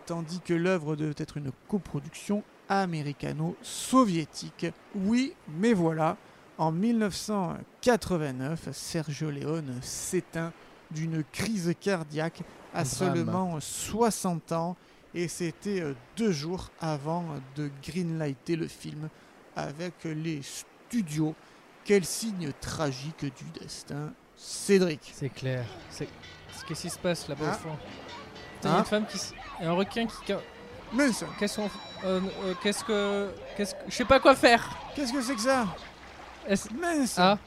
Tandis 0.06 0.41
que 0.41 0.53
l'œuvre 0.53 0.96
devait 0.96 1.15
être 1.18 1.38
une 1.38 1.51
coproduction 1.68 2.44
américano-soviétique. 2.70 4.68
Oui, 4.94 5.34
mais 5.50 5.74
voilà, 5.74 6.18
en 6.62 6.72
1989, 6.72 8.70
Sergio 8.72 9.32
Leone 9.32 9.80
s'éteint 9.82 10.53
d'une 10.91 11.24
crise 11.32 11.74
cardiaque 11.82 12.41
à 12.74 12.86
seulement 12.86 13.60
60 13.60 14.51
ans 14.51 14.75
et 15.15 15.27
c'était 15.27 15.82
euh, 15.82 15.94
deux 16.15 16.32
jours 16.32 16.70
avant 16.80 17.25
de 17.56 17.72
greenlighter 17.84 18.56
le 18.56 18.68
film 18.68 19.10
avec 19.56 20.03
les 20.03 20.41
studios. 20.44 21.34
Quel 21.84 22.06
signe 22.06 22.51
tragique 22.62 23.25
du 23.25 23.60
destin, 23.60 24.13
Cédric. 24.38 25.01
C'est 25.15 25.30
clair. 25.30 25.65
C'est... 25.89 26.08
Qu'est-ce 26.68 26.82
qui 26.84 26.89
se 26.91 27.00
passe 27.00 27.27
là-bas 27.27 27.46
Ah. 27.53 27.56
au 27.56 27.60
fond? 27.60 27.77
Putain, 28.58 28.70
il 28.70 28.72
y 28.72 28.74
a 28.74 28.75
Hein 28.75 28.80
une 28.80 28.86
femme 28.86 29.06
qui... 29.08 29.20
un 29.65 29.72
requin 29.74 30.06
qui... 30.06 30.34
Mais 30.94 31.12
ça, 31.12 31.25
Qu'est-ce 31.39 31.56
qu'on... 31.56 31.70
euh, 32.03 32.22
euh, 32.44 32.53
qu'est-ce 32.62 32.84
que... 32.84 33.32
Qu'est-ce 33.58 33.74
que... 33.74 33.80
Je 33.89 33.96
sais 33.96 34.06
pas 34.06 34.20
quoi 34.20 34.36
faire 34.36 34.70
qu'est-ce 34.96 35.12
que 35.12 35.22
c'est 35.22 35.36
que 35.36 35.41
ça? 35.41 35.65
Mince 36.48 37.16
Ah 37.18 37.38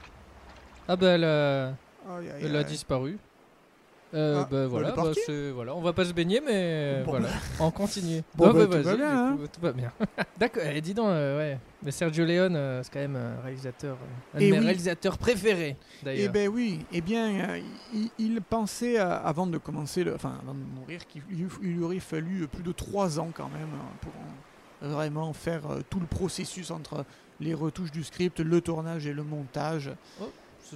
Ah 0.88 0.96
bah 0.96 1.08
elle, 1.12 1.24
a- 1.24 1.68
Aïe, 1.68 2.28
aïe, 2.30 2.42
elle 2.44 2.56
a 2.56 2.58
aïe. 2.60 2.64
disparu. 2.66 3.18
Euh, 4.12 4.42
Ah, 4.42 4.48
bah, 4.48 4.56
on 4.64 4.68
voilà, 4.68 4.92
bah, 4.92 5.10
c'est- 5.14 5.50
voilà, 5.50 5.74
on 5.74 5.80
va 5.80 5.92
pas 5.92 6.04
se 6.04 6.12
baigner, 6.12 6.40
mais 6.40 7.02
Bon, 7.04 7.10
voilà, 7.12 7.28
on 7.58 7.70
continue. 7.72 8.22
Bon, 8.36 8.50
Oh, 8.50 8.52
bah, 8.52 8.66
bah, 8.66 8.66
tout 8.66 8.70
va 8.70 8.82
vas-y, 8.82 8.96
bien, 8.96 9.10
du 9.10 9.16
hein. 9.16 9.36
coup, 9.36 9.48
tout 9.48 9.60
va 9.60 9.72
bien. 9.72 9.92
D'accord, 10.38 10.62
eh, 10.66 10.80
dis 10.80 10.94
donc, 10.94 11.08
euh, 11.08 11.36
ouais. 11.38 11.58
Mais 11.82 11.90
Sergio 11.90 12.24
Leone, 12.24 12.54
euh, 12.54 12.82
c'est 12.84 12.92
quand 12.92 13.00
même 13.00 13.16
un 13.16 13.40
réalisateur, 13.40 13.98
euh, 14.02 14.38
un 14.38 14.40
Eh 14.40 14.46
de 14.46 14.50
mes 14.52 14.58
oui. 14.60 14.64
réalisateurs 14.66 15.18
préférés, 15.18 15.76
Eh 16.00 16.04
d'ailleurs. 16.04 16.32
ben 16.32 16.48
oui, 16.48 16.86
eh 16.92 17.00
bien, 17.00 17.50
euh, 17.50 17.60
il, 17.92 18.10
il 18.18 18.40
pensait, 18.40 19.00
euh, 19.00 19.18
avant 19.18 19.48
de 19.48 19.58
commencer, 19.58 20.04
le, 20.04 20.14
enfin, 20.14 20.38
avant 20.42 20.54
de 20.54 20.60
mourir, 20.60 21.04
qu'il 21.08 21.22
lui, 21.22 21.46
il 21.62 21.74
lui 21.74 21.82
aurait 21.82 21.98
fallu 21.98 22.46
plus 22.46 22.62
de 22.62 22.72
trois 22.72 23.18
ans 23.18 23.32
quand 23.34 23.48
même 23.48 23.72
euh, 23.74 23.96
pour 24.00 24.12
euh, 24.82 24.88
vraiment 24.94 25.32
faire 25.32 25.68
euh, 25.72 25.80
tout 25.90 25.98
le 25.98 26.06
processus 26.06 26.70
entre 26.70 27.04
les 27.40 27.54
retouches 27.54 27.90
du 27.90 28.04
script, 28.04 28.40
le 28.40 28.60
tournage 28.60 29.06
et 29.06 29.12
le 29.12 29.22
montage. 29.22 29.90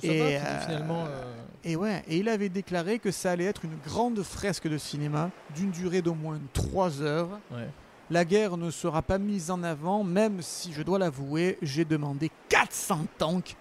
C'est 0.00 0.06
et, 0.06 0.38
sympa, 0.38 0.50
euh, 0.50 0.60
finalement. 0.66 1.04
euh, 1.06 1.34
Et 1.64 1.76
ouais, 1.76 2.04
et 2.08 2.18
il 2.18 2.28
avait 2.28 2.48
déclaré 2.50 2.98
que 2.98 3.10
ça 3.10 3.30
allait 3.32 3.44
être 3.46 3.64
une 3.64 3.76
grande 3.84 4.22
fresque 4.22 4.68
de 4.68 4.76
cinéma 4.78 5.30
d'une 5.56 5.70
durée 5.70 6.02
d'au 6.02 6.14
moins 6.14 6.38
trois 6.52 7.00
heures. 7.02 7.30
ouais. 7.52 7.68
La 8.10 8.24
guerre 8.24 8.56
ne 8.56 8.70
sera 8.70 9.02
pas 9.02 9.18
mise 9.18 9.50
en 9.50 9.62
avant, 9.62 10.02
même 10.02 10.40
si 10.40 10.72
je 10.72 10.82
dois 10.82 10.98
l'avouer, 10.98 11.58
j'ai 11.60 11.84
demandé 11.84 12.30
400 12.48 13.06
tanks 13.18 13.54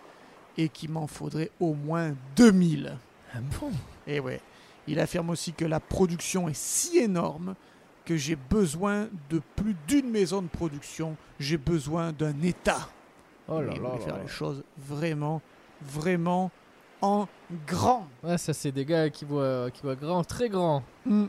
et 0.57 0.69
qu'il 0.69 0.89
m'en 0.89 1.05
faudrait 1.07 1.51
au 1.59 1.73
moins 1.73 2.13
2000. 2.37 2.97
Ah 3.33 3.39
bon? 3.59 3.71
Et 4.07 4.21
ouais, 4.21 4.39
il 4.87 5.01
affirme 5.01 5.29
aussi 5.31 5.51
que 5.51 5.65
la 5.65 5.81
production 5.81 6.47
est 6.47 6.55
si 6.55 6.97
énorme 6.97 7.55
que 8.07 8.15
j'ai 8.15 8.37
besoin 8.37 9.09
de 9.29 9.41
plus 9.57 9.75
d'une 9.85 10.09
maison 10.09 10.41
de 10.41 10.47
production, 10.47 11.17
j'ai 11.41 11.57
besoin 11.57 12.13
d'un 12.13 12.41
État. 12.41 12.87
Oh 13.49 13.59
là 13.59 13.73
là 13.73 13.97
faire 13.97 14.17
les 14.17 14.29
choses 14.29 14.63
vraiment, 14.77 15.41
vraiment 15.81 16.49
en 17.01 17.27
grand. 17.67 18.07
Ouais, 18.23 18.37
ça, 18.37 18.53
c'est 18.53 18.71
des 18.71 18.85
gars 18.85 19.09
qui 19.09 19.25
voient, 19.25 19.69
qui 19.71 19.81
voient 19.81 19.97
grand, 19.97 20.23
très 20.23 20.47
grand. 20.47 20.83
Hmm. 21.05 21.25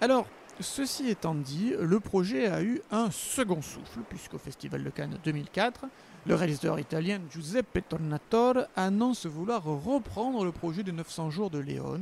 Alors, 0.00 0.26
ceci 0.60 1.10
étant 1.10 1.34
dit, 1.34 1.74
le 1.78 2.00
projet 2.00 2.48
a 2.48 2.62
eu 2.62 2.80
un 2.90 3.10
second 3.10 3.60
souffle, 3.60 4.00
puisqu'au 4.08 4.38
Festival 4.38 4.82
de 4.82 4.90
Cannes 4.90 5.18
2004, 5.22 5.84
le 6.24 6.34
réalisateur 6.34 6.78
italien 6.78 7.20
Giuseppe 7.30 7.86
Tornatore 7.86 8.66
annonce 8.76 9.26
vouloir 9.26 9.62
reprendre 9.62 10.42
le 10.42 10.52
projet 10.52 10.82
de 10.82 10.90
900 10.90 11.28
jours 11.28 11.50
de 11.50 11.58
Léon. 11.58 12.00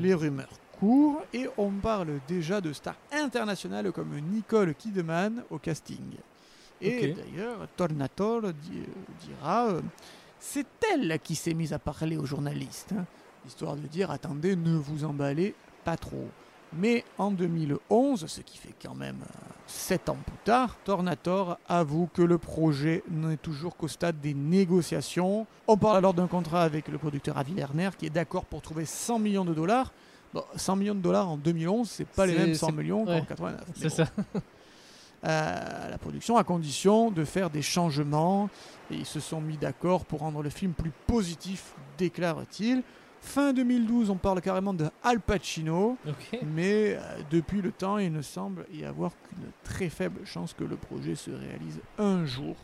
Les 0.00 0.12
rumeurs 0.12 0.48
courent 0.78 1.22
et 1.32 1.46
on 1.56 1.70
parle 1.70 2.20
déjà 2.28 2.60
de 2.60 2.72
stars 2.72 2.96
internationales 3.12 3.90
comme 3.92 4.18
Nicole 4.32 4.74
Kidman 4.74 5.42
au 5.50 5.58
casting. 5.58 6.14
Et 6.80 7.12
d'ailleurs, 7.14 7.66
Tornatore 7.76 8.52
di- 8.52 8.84
dira 9.26 9.66
euh, 9.68 9.80
c'est 10.38 10.66
elle 10.92 11.18
qui 11.22 11.34
s'est 11.34 11.54
mise 11.54 11.72
à 11.72 11.78
parler 11.80 12.16
aux 12.16 12.24
journalistes, 12.26 12.92
hein, 12.96 13.04
histoire 13.46 13.74
de 13.74 13.86
dire 13.88 14.10
attendez, 14.12 14.54
ne 14.54 14.76
vous 14.76 15.04
emballez 15.04 15.54
pas 15.84 15.96
trop. 15.96 16.28
Mais 16.74 17.02
en 17.16 17.30
2011, 17.30 18.26
ce 18.26 18.40
qui 18.42 18.58
fait 18.58 18.74
quand 18.80 18.94
même 18.94 19.18
7 19.66 20.10
ans 20.10 20.18
plus 20.24 20.36
tard, 20.44 20.76
Tornator 20.84 21.58
avoue 21.66 22.08
que 22.12 22.20
le 22.22 22.36
projet 22.38 23.02
n'est 23.10 23.38
toujours 23.38 23.74
qu'au 23.76 23.88
stade 23.88 24.20
des 24.20 24.34
négociations. 24.34 25.46
On 25.66 25.76
parle 25.78 25.96
alors 25.96 26.12
d'un 26.14 26.26
contrat 26.26 26.62
avec 26.62 26.88
le 26.88 26.98
producteur 26.98 27.38
Avi 27.38 27.54
Lerner 27.54 27.90
qui 27.98 28.04
est 28.06 28.10
d'accord 28.10 28.44
pour 28.44 28.60
trouver 28.60 28.84
100 28.84 29.18
millions 29.18 29.46
de 29.46 29.54
dollars. 29.54 29.92
Bon, 30.34 30.44
100 30.56 30.76
millions 30.76 30.94
de 30.94 31.00
dollars 31.00 31.28
en 31.28 31.36
2011, 31.36 31.88
c'est 31.88 32.06
pas 32.06 32.26
les 32.26 32.36
mêmes 32.36 32.54
100 32.54 32.66
c'est- 32.66 32.72
millions 32.72 33.04
qu'en 33.04 33.12
ouais, 33.12 33.24
89. 33.26 33.64
mais 33.66 33.88
C'est 33.88 34.04
bon. 34.04 34.12
ça. 34.34 34.40
Euh, 35.24 35.90
la 35.90 35.98
production 35.98 36.36
à 36.36 36.44
condition 36.44 37.10
de 37.10 37.24
faire 37.24 37.50
des 37.50 37.60
changements 37.62 38.48
et 38.88 38.94
ils 38.94 39.06
se 39.06 39.18
sont 39.18 39.40
mis 39.40 39.56
d'accord 39.56 40.04
pour 40.04 40.20
rendre 40.20 40.42
le 40.44 40.50
film 40.50 40.72
plus 40.72 40.92
positif, 41.08 41.74
déclare-t-il. 41.98 42.82
Fin 43.20 43.52
2012, 43.52 44.10
on 44.10 44.14
parle 44.16 44.40
carrément 44.40 44.72
de 44.72 44.86
Al 45.02 45.18
Pacino, 45.18 45.96
mais 46.54 46.94
euh, 46.94 47.00
depuis 47.32 47.60
le 47.60 47.72
temps, 47.72 47.98
il 47.98 48.12
ne 48.12 48.22
semble 48.22 48.64
y 48.72 48.84
avoir 48.84 49.10
qu'une 49.28 49.50
très 49.64 49.88
faible 49.88 50.20
chance 50.24 50.54
que 50.54 50.62
le 50.62 50.76
projet 50.76 51.16
se 51.16 51.32
réalise 51.32 51.80
un 51.98 52.24
jour. 52.24 52.54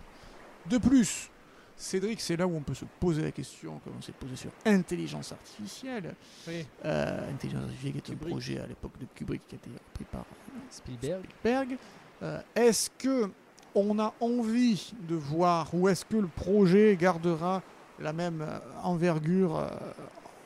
De 0.70 0.78
plus, 0.78 1.30
Cédric, 1.76 2.20
c'est 2.20 2.36
là 2.36 2.46
où 2.46 2.54
on 2.54 2.60
peut 2.60 2.74
se 2.74 2.84
poser 3.00 3.22
la 3.22 3.32
question, 3.32 3.80
comme 3.84 3.94
on 3.98 4.02
s'est 4.02 4.12
posé 4.12 4.36
sur 4.36 4.50
intelligence 4.64 5.32
artificielle. 5.32 6.14
Oui. 6.46 6.66
Euh, 6.84 7.30
intelligence 7.30 7.64
artificielle 7.64 8.00
qui 8.00 8.12
est 8.12 8.14
un 8.14 8.28
projet 8.28 8.58
à 8.60 8.66
l'époque 8.66 8.98
de 9.00 9.06
Kubrick 9.14 9.42
qui 9.48 9.56
a 9.56 9.58
été 9.58 9.70
repris 9.70 10.04
par 10.04 10.24
Spielberg. 10.70 11.24
Spielberg. 11.40 11.78
Euh, 12.22 12.40
est-ce 12.54 12.90
que 12.90 13.30
on 13.74 13.98
a 13.98 14.14
envie 14.20 14.92
de 15.08 15.16
voir 15.16 15.74
ou 15.74 15.88
est-ce 15.88 16.04
que 16.04 16.16
le 16.16 16.28
projet 16.28 16.96
gardera 16.96 17.60
la 17.98 18.12
même 18.12 18.42
euh, 18.42 18.58
envergure 18.82 19.58
euh, 19.58 19.68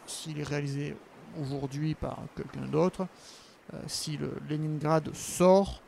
s'il 0.06 0.40
est 0.40 0.44
réalisé 0.44 0.96
aujourd'hui 1.40 1.94
par 1.94 2.20
quelqu'un 2.34 2.66
d'autre 2.66 3.06
euh, 3.74 3.78
si 3.86 4.16
le 4.16 4.32
Leningrad 4.48 5.14
sort 5.14 5.82
euh, 5.82 5.87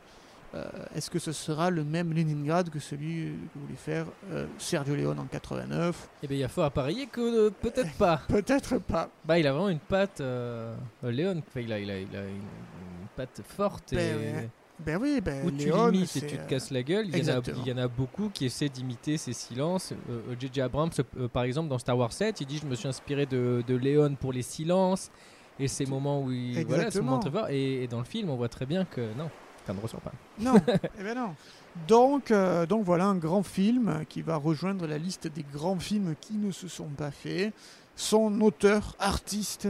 est-ce 0.95 1.09
que 1.09 1.19
ce 1.19 1.31
sera 1.31 1.69
le 1.69 1.83
même 1.83 2.13
Leningrad 2.13 2.69
que 2.69 2.79
celui 2.79 3.33
que 3.53 3.59
voulait 3.59 3.75
faire 3.75 4.05
euh, 4.31 4.47
Sergio 4.57 4.95
Leone 4.95 5.19
en 5.19 5.25
89 5.25 6.09
Eh 6.23 6.27
bien, 6.27 6.37
il 6.37 6.39
y 6.41 6.43
a 6.43 6.49
fort 6.49 6.65
à 6.65 6.69
parier 6.69 7.07
que 7.07 7.47
euh, 7.47 7.49
peut-être 7.49 7.93
pas. 7.93 8.21
Peut-être 8.27 8.79
pas. 8.79 9.09
Bah, 9.25 9.39
il 9.39 9.47
a 9.47 9.53
vraiment 9.53 9.69
une 9.69 9.79
patte, 9.79 10.21
euh, 10.21 10.75
euh. 11.03 11.35
Enfin, 11.37 11.61
il 11.61 11.71
a, 11.71 11.79
il 11.79 11.89
a, 11.89 11.99
il 11.99 12.15
a 12.15 12.23
une, 12.25 12.41
patte 13.15 13.41
forte 13.45 13.93
Ben 13.93 13.99
et 13.99 14.33
ouais. 14.33 14.49
Ben 14.85 14.97
oui, 14.99 15.21
ben 15.21 15.45
où 15.45 15.51
tu 15.51 15.67
Leone, 15.67 15.91
limites 15.91 16.15
et 16.15 16.21
tu 16.21 16.37
te 16.37 16.41
euh, 16.41 16.45
casses 16.47 16.71
la 16.71 16.81
gueule. 16.81 17.05
Il 17.07 17.11
y, 17.11 17.13
en 17.13 17.15
a, 17.15 17.19
exactement. 17.19 17.63
il 17.63 17.69
y 17.69 17.73
en 17.73 17.77
a 17.77 17.87
beaucoup 17.87 18.29
qui 18.29 18.45
essaient 18.45 18.69
d'imiter 18.69 19.17
ses 19.17 19.33
silences. 19.33 19.91
Euh, 19.91 20.31
euh, 20.31 20.35
J.J. 20.39 20.61
Abrams, 20.61 20.89
euh, 21.17 21.27
par 21.27 21.43
exemple, 21.43 21.69
dans 21.69 21.77
Star 21.77 21.97
Wars 21.97 22.11
7, 22.11 22.41
il 22.41 22.47
dit 22.47 22.57
Je 22.57 22.65
me 22.65 22.75
suis 22.75 22.87
inspiré 22.87 23.25
de, 23.25 23.63
de 23.67 23.75
Léon 23.75 24.15
pour 24.19 24.33
les 24.33 24.41
silences 24.41 25.11
et 25.59 25.67
ces 25.67 25.85
moments 25.85 26.23
où 26.23 26.31
il. 26.31 26.65
Voilà, 26.65 26.89
ce 26.89 26.99
moment 26.99 27.17
Exactement. 27.17 27.19
très 27.19 27.31
fort. 27.31 27.49
Et, 27.49 27.83
et 27.83 27.87
dans 27.87 27.99
le 27.99 28.05
film, 28.05 28.29
on 28.29 28.35
voit 28.35 28.49
très 28.49 28.65
bien 28.65 28.85
que 28.85 29.01
non, 29.17 29.29
ça 29.65 29.73
ne 29.73 29.79
ressort 29.79 30.01
pas. 30.01 30.11
Non, 30.39 30.55
eh 30.99 31.03
ben 31.03 31.15
non. 31.15 31.35
Donc, 31.87 32.31
euh, 32.31 32.65
donc 32.65 32.83
voilà 32.83 33.05
un 33.05 33.15
grand 33.15 33.43
film 33.43 34.03
qui 34.09 34.21
va 34.21 34.35
rejoindre 34.35 34.87
la 34.87 34.97
liste 34.97 35.27
des 35.27 35.45
grands 35.53 35.79
films 35.79 36.15
qui 36.19 36.33
ne 36.33 36.51
se 36.51 36.67
sont 36.67 36.89
pas 36.89 37.11
faits. 37.11 37.53
Son 37.95 38.41
auteur, 38.41 38.95
artiste, 38.99 39.67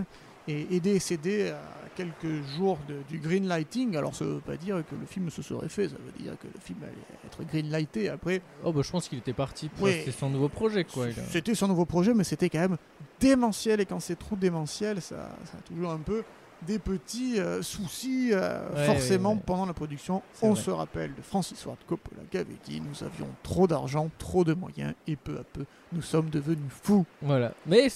est, 0.48 0.74
est 0.74 0.80
décédé 0.80 1.50
à 1.50 1.62
quelques 1.96 2.44
jours 2.56 2.80
de- 2.88 3.02
du 3.10 3.20
green 3.20 3.48
lighting. 3.48 3.96
Alors 3.98 4.16
ça 4.16 4.26
veut 4.26 4.40
pas 4.40 4.56
dire 4.58 4.78
que 4.90 4.96
le 4.96 5.06
film 5.06 5.30
se 5.30 5.42
serait 5.42 5.70
fait, 5.70 5.90
ça 5.90 5.96
veut 6.04 6.24
dire 6.24 6.34
que 6.40 6.48
le 6.48 6.60
film 6.60 6.80
allait 6.84 6.94
être 7.26 7.44
green 7.48 7.70
lighté 7.70 8.10
après. 8.10 8.42
Oh, 8.64 8.72
bah, 8.72 8.82
je 8.84 8.90
pense 8.90 9.08
qu'il 9.08 9.20
était 9.20 9.34
parti 9.34 9.70
pour. 9.70 9.88
C'était 9.88 10.12
son 10.12 10.30
nouveau 10.30 10.50
projet, 10.50 10.86
quoi. 10.86 11.06
C'était 11.30 11.54
son 11.54 11.68
nouveau 11.68 11.86
projet, 11.86 12.14
mais 12.14 12.24
c'était 12.24 12.50
quand 12.50 12.60
même 12.62 12.78
démentiel. 13.20 13.82
Et 13.82 13.86
quand 13.86 14.00
c'est 14.00 14.18
trop 14.18 14.36
démentiel, 14.36 15.02
ça, 15.02 15.30
ça 15.46 15.58
a 15.58 15.62
toujours 15.62 15.92
un 15.92 16.00
peu 16.00 16.24
des 16.66 16.80
petits 16.80 17.40
euh, 17.40 17.62
soucis, 17.62 18.30
euh, 18.34 18.62
Ouais, 18.76 18.86
forcément, 18.86 19.30
ouais, 19.32 19.36
ouais. 19.36 19.42
pendant 19.46 19.66
la 19.66 19.74
production. 19.74 20.22
On 20.42 20.54
vrai. 20.54 20.62
se 20.62 20.70
rappelle 20.72 21.16
de 21.16 21.22
Francis 21.22 21.60
Ford 21.62 21.78
Coppola 21.88 22.22
qui 22.30 22.38
avait 22.38 22.58
dit 22.66 22.82
Nous 22.82 23.04
avions 23.04 23.28
trop 23.44 23.68
d'argent, 23.68 24.10
trop 24.18 24.44
de 24.44 24.54
moyens, 24.54 24.94
et 25.08 25.16
peu 25.16 25.38
à 25.40 25.44
peu, 25.44 25.66
nous 25.92 26.02
sommes 26.02 26.30
devenus 26.30 26.60
fous. 26.70 27.06
Voilà. 27.22 27.54
Mais 27.66 27.88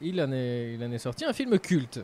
il 0.00 0.20
en, 0.20 0.32
est, 0.32 0.74
il 0.74 0.84
en 0.84 0.90
est 0.92 0.98
sorti 0.98 1.24
un 1.24 1.32
film 1.32 1.58
culte. 1.58 2.00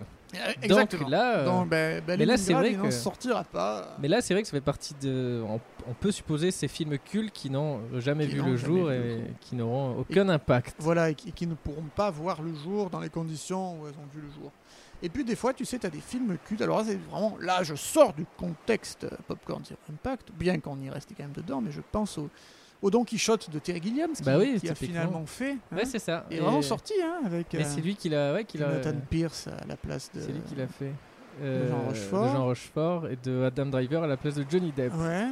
Exactement. 0.63 1.03
Donc 1.05 1.11
là, 1.11 1.39
euh, 1.39 1.45
Donc, 1.47 1.69
ben, 1.71 2.03
ben, 2.07 2.19
mais 2.19 2.27
là, 2.27 2.37
c'est 2.37 2.53
vrai 2.53 2.75
que- 2.75 2.91
sortira 2.91 3.45
pas. 3.45 3.97
Mais 3.99 4.09
là, 4.09 4.21
c'est 4.21 4.35
vrai 4.35 4.43
que 4.43 4.49
ça 4.49 4.53
fait 4.57 4.61
partie 4.61 4.95
de. 5.01 5.43
On, 5.49 5.59
on 5.89 5.95
peut 5.95 6.11
supposer 6.13 6.51
ces 6.51 6.69
films 6.69 6.99
cultes 6.99 7.33
qui 7.33 7.49
n'ont 7.49 7.81
jamais 7.99 8.27
vu 8.27 8.43
le 8.43 8.57
jour 8.57 8.89
vu 8.89 8.95
le 8.95 9.11
et 9.21 9.33
qui 9.41 9.57
n'auront 9.57 9.97
aucun 10.01 10.29
impact. 10.29 10.75
Voilà, 10.81 11.09
et 11.11 11.15
qui, 11.15 11.31
et 11.31 11.33
qui 11.33 11.47
ne 11.47 11.55
pourront 11.55 11.89
pas 11.97 12.11
voir 12.11 12.43
le 12.43 12.55
jour 12.55 12.91
dans 12.91 13.01
les 13.01 13.09
conditions 13.09 13.81
où 13.81 13.87
elles 13.87 13.95
ont 13.95 14.09
vu 14.15 14.21
le 14.21 14.31
jour. 14.39 14.53
Et 15.03 15.09
puis 15.09 15.25
des 15.25 15.37
fois, 15.37 15.55
tu 15.55 15.65
sais, 15.65 15.79
tu 15.79 15.87
as 15.87 15.91
des 15.91 16.01
films 16.01 16.37
cultes. 16.47 16.63
Alors 16.63 16.79
là, 16.79 16.85
c'est 16.89 16.99
vraiment, 17.11 17.37
là, 17.41 17.63
je 17.63 17.75
sors 17.75 18.13
du 18.13 18.25
contexte 18.37 19.05
euh, 19.05 19.11
Popcorn 19.29 19.65
Zero 19.65 19.79
Impact, 19.93 20.31
bien 20.37 20.59
qu'on 20.59 20.79
y 20.81 20.91
restait 20.91 21.15
quand 21.17 21.23
même 21.25 21.33
dedans, 21.33 21.61
mais 21.61 21.71
je 21.71 21.81
pense 21.93 22.19
au, 22.19 22.29
au 22.83 22.91
Don 22.91 23.05
Quichotte 23.05 23.49
de 23.51 23.59
Terry 23.61 23.81
Gilliam, 23.81 24.13
qui, 24.13 24.23
Bah 24.25 24.39
oui, 24.39 24.59
qui 24.61 24.69
a 24.69 24.75
typiquement. 24.75 25.01
finalement 25.01 25.27
fait. 25.27 25.53
hein, 25.53 25.77
Ouais, 25.77 25.85
c'est 25.85 25.99
ça. 26.01 26.27
et 26.31 26.37
Et- 26.37 26.41
vraiment 26.41 26.63
sorti, 26.63 26.95
hein, 27.03 27.21
avec 27.25 27.55
euh, 27.55 27.63
c'est 27.65 27.81
lui 27.81 27.95
qui 27.95 28.09
l'a. 28.09 28.35
Ouais, 28.35 28.45
qui 28.45 28.59
l'a. 28.59 28.71
Jonathan 28.83 28.99
Pierce 29.09 29.47
à 29.47 29.65
la 29.69 29.77
place 29.77 30.11
de. 30.15 30.21
C'est 30.21 30.33
lui 30.33 30.41
qui 30.49 30.55
l'a 30.57 30.67
fait. 30.67 30.93
Jean 31.41 31.45
Euh, 31.45 31.71
Rochefort. 31.87 32.25
de 32.25 32.29
Jean 32.33 32.45
Rochefort 32.47 33.09
et 33.09 33.17
de 33.23 33.45
Adam 33.45 33.67
Driver 33.67 34.03
à 34.03 34.09
la 34.09 34.17
place 34.17 34.35
de 34.35 34.45
Johnny 34.51 34.73
Depp. 34.77 34.93
Ouais. 34.97 35.29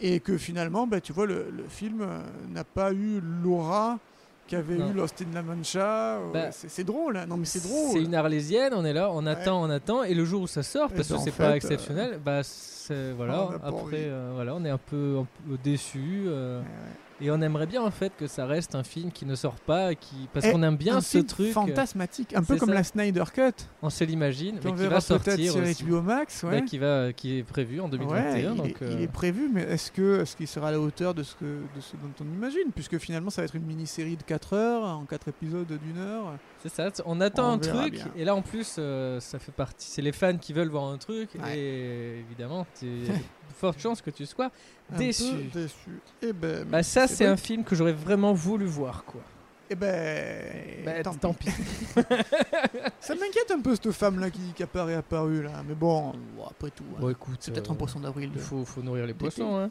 Et 0.00 0.18
que 0.18 0.36
finalement, 0.36 0.88
bah, 0.88 1.00
tu 1.00 1.12
vois, 1.12 1.26
le, 1.26 1.48
le 1.56 1.68
film 1.68 2.00
euh, 2.00 2.18
n'a 2.48 2.64
pas 2.64 2.92
eu 2.92 3.20
l'aura 3.20 4.00
qu'avait 4.46 4.74
eu 4.76 4.92
Lost 4.92 5.22
in 5.22 5.34
La 5.34 5.42
Mancha. 5.42 6.16
euh, 6.18 6.32
Bah, 6.32 6.48
c'est 6.52 6.84
drôle, 6.84 7.16
hein. 7.16 7.26
non 7.26 7.36
mais 7.36 7.44
c'est 7.46 7.62
drôle. 7.62 7.90
C'est 7.92 8.02
une 8.02 8.14
arlésienne, 8.14 8.72
on 8.74 8.84
est 8.84 8.92
là, 8.92 9.10
on 9.12 9.26
attend, 9.26 9.62
on 9.62 9.70
attend, 9.70 10.02
et 10.02 10.14
le 10.14 10.24
jour 10.24 10.42
où 10.42 10.46
ça 10.46 10.62
sort, 10.62 10.90
Et 10.92 10.96
parce 10.96 11.08
ben, 11.08 11.14
que 11.16 11.20
en 11.20 11.24
c'est 11.24 11.30
fait, 11.30 11.42
pas 11.42 11.50
euh, 11.50 11.54
exceptionnel, 11.54 12.20
bah 12.24 12.40
c'est 12.42 13.12
voilà. 13.12 13.46
on 13.46 13.50
n'a 13.52 13.58
pas 13.58 13.68
Après, 13.68 14.04
euh, 14.04 14.32
voilà, 14.34 14.54
on 14.54 14.64
est 14.64 14.70
un 14.70 14.78
peu, 14.78 15.20
peu 15.48 15.56
déçu. 15.62 16.24
euh, 16.26 16.60
Ouais, 16.60 16.64
ouais. 16.66 16.94
Et 17.20 17.30
on 17.30 17.40
aimerait 17.40 17.66
bien 17.66 17.82
en 17.82 17.90
fait 17.90 18.12
que 18.16 18.26
ça 18.26 18.44
reste 18.44 18.74
un 18.74 18.82
film 18.82 19.12
qui 19.12 19.24
ne 19.24 19.34
sort 19.34 19.54
pas, 19.54 19.94
qui 19.94 20.28
parce 20.32 20.46
Et 20.46 20.52
qu'on 20.52 20.62
aime 20.62 20.76
bien 20.76 20.96
un 20.96 21.00
ce 21.00 21.18
film 21.18 21.26
truc. 21.26 21.52
fantasmatique, 21.52 22.34
un 22.34 22.42
peu 22.42 22.56
comme 22.56 22.70
ça. 22.70 22.74
la 22.74 22.84
Snyder 22.84 23.24
Cut, 23.32 23.52
On 23.82 23.90
se 23.90 24.02
l'imagine, 24.04 24.58
mais 24.64 24.72
qui 24.72 24.86
va 24.86 25.00
sortir 25.00 25.34
sur 25.52 25.62
aussi. 25.62 25.84
HBO 25.84 26.02
Max. 26.02 26.44
Bah, 26.44 26.60
qui 26.62 26.78
va, 26.78 27.12
qui 27.12 27.38
est 27.38 27.42
prévu 27.44 27.80
en 27.80 27.88
2021. 27.88 28.22
Ouais, 28.24 28.40
il, 28.40 28.66
est, 28.66 28.74
il 28.80 28.86
euh, 28.86 29.02
est 29.02 29.12
prévu, 29.12 29.48
mais 29.52 29.62
est-ce 29.62 29.92
que 29.92 30.22
est-ce 30.22 30.36
qu'il 30.36 30.48
sera 30.48 30.68
à 30.68 30.72
la 30.72 30.80
hauteur 30.80 31.14
de 31.14 31.22
ce, 31.22 31.34
que, 31.36 31.44
de 31.44 31.80
ce 31.80 31.92
dont 31.96 32.12
on 32.20 32.34
imagine? 32.34 32.72
Puisque 32.74 32.98
finalement, 32.98 33.30
ça 33.30 33.42
va 33.42 33.46
être 33.46 33.56
une 33.56 33.66
mini-série 33.66 34.16
de 34.16 34.22
4 34.22 34.52
heures, 34.54 34.84
en 34.84 35.04
4 35.04 35.28
épisodes 35.28 35.66
d'une 35.66 35.98
heure. 35.98 36.32
C'est 36.66 36.72
ça, 36.74 37.02
on 37.04 37.20
attend 37.20 37.50
On 37.50 37.54
un 37.54 37.58
truc, 37.58 37.92
bien. 37.92 38.06
et 38.16 38.24
là 38.24 38.34
en 38.34 38.40
plus, 38.40 38.76
euh, 38.78 39.20
ça 39.20 39.38
fait 39.38 39.52
partie. 39.52 39.86
C'est 39.90 40.00
les 40.00 40.12
fans 40.12 40.36
qui 40.38 40.54
veulent 40.54 40.70
voir 40.70 40.84
un 40.84 40.96
truc, 40.96 41.28
Ouais. 41.42 41.58
et 41.58 42.18
évidemment, 42.20 42.66
il 42.80 43.06
y 43.06 43.10
a 43.10 43.12
de 43.14 43.18
fortes 43.58 43.78
chances 43.80 44.00
que 44.00 44.08
tu 44.10 44.24
sois 44.24 44.50
Un 44.92 44.96
déçu. 44.96 45.24
peu 45.52 45.60
déçu. 45.60 46.00
Et 46.22 46.32
ben, 46.32 46.64
Bah, 46.66 46.82
ça, 46.82 47.06
c'est 47.06 47.26
un 47.26 47.36
film 47.36 47.64
que 47.64 47.76
j'aurais 47.76 47.92
vraiment 47.92 48.32
voulu 48.32 48.64
voir, 48.64 49.04
quoi. 49.04 49.20
Eh 49.68 49.74
ben, 49.74 50.84
Bah, 50.86 51.02
tant, 51.02 51.14
tant 51.14 51.34
pis. 51.34 51.50
Ça 53.00 53.14
m'inquiète 53.14 53.50
un 53.50 53.60
peu 53.60 53.74
cette 53.74 53.92
femme-là 53.92 54.30
qui, 54.30 54.40
qui 54.54 54.62
apparaît 54.62 54.94
apparue 54.94 55.42
là, 55.42 55.62
mais 55.68 55.74
bon, 55.74 56.12
bon, 56.36 56.44
après 56.50 56.70
tout, 56.70 56.84
hein. 56.94 56.98
Bon, 57.00 57.10
écoute, 57.10 57.36
c'est 57.40 57.50
peut-être 57.52 57.70
euh, 57.70 57.74
un 57.74 57.76
poisson 57.76 58.00
d'avril. 58.00 58.30
Il 58.34 58.40
faut, 58.40 58.64
faut 58.64 58.82
nourrir 58.82 59.06
les 59.06 59.14
poissons, 59.14 59.56
hein. 59.56 59.70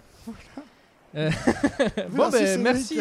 Euh, 1.15 1.29
bon, 2.11 2.29
ben, 2.29 2.61
merci. 2.61 2.99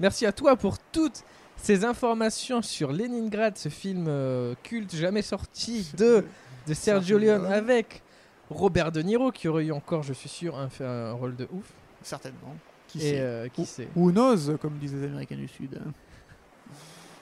Merci 0.00 0.26
à 0.26 0.32
toi 0.32 0.56
pour 0.56 0.78
toutes 0.78 1.22
ces 1.56 1.84
informations 1.84 2.60
sur 2.62 2.92
Leningrad, 2.92 3.56
ce 3.56 3.68
film 3.68 4.06
euh, 4.08 4.54
culte 4.62 4.94
jamais 4.94 5.22
sorti 5.22 5.90
de, 5.96 6.24
de 6.66 6.74
Sergio 6.74 7.18
Leone 7.18 7.46
avec 7.46 8.02
Robert 8.50 8.92
De 8.92 9.00
Niro 9.02 9.30
qui 9.32 9.48
aurait 9.48 9.64
eu 9.66 9.72
encore, 9.72 10.02
je 10.02 10.12
suis 10.12 10.28
sûr, 10.28 10.56
un, 10.58 11.12
rôle 11.12 11.36
de 11.36 11.48
ouf. 11.52 11.64
Certainement. 12.02 12.54
Qui 12.88 12.98
Et 12.98 13.00
sait 13.12 13.20
euh, 13.20 13.48
qui 13.48 13.64
sait 13.64 13.88
Who 13.96 14.12
knows, 14.12 14.56
comme 14.60 14.78
disent 14.78 14.94
les 14.94 15.04
Américains 15.04 15.36
du 15.36 15.48
Sud. 15.48 15.80